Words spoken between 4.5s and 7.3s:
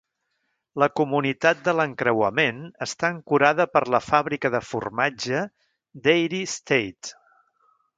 de formatge Dairy State.